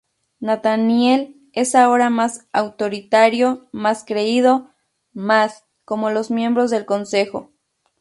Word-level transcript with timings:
Nathaniel 0.39 1.35
es 1.53 1.75
ahora 1.75 2.09
más 2.09 2.47
autoritario, 2.53 3.69
más 3.71 4.03
creído 4.03 4.71
más... 5.13 5.63
como 5.85 6.09
los 6.09 6.31
miembros 6.31 6.71
del 6.71 6.87
consejo. 6.87 7.51